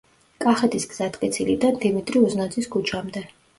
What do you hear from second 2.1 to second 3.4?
უზნაძის ქუჩამდე.